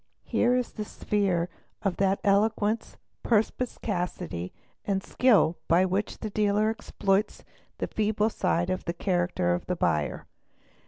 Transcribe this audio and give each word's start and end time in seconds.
Here 0.23 0.55
is 0.55 0.71
the 0.71 0.83
sphere 0.83 1.47
of 1.83 1.97
that 1.97 2.19
eloquence, 2.23 2.97
perspicacity, 3.21 4.51
and 4.83 5.03
skill 5.03 5.59
by 5.67 5.85
which 5.85 6.17
the 6.21 6.31
dealer 6.31 6.71
exploits 6.71 7.43
the 7.77 7.85
feeble 7.85 8.31
side 8.31 8.71
of 8.71 8.85
the 8.85 8.93
character 8.93 9.53
of 9.53 9.67
the 9.67 9.75
buyer. 9.75 10.25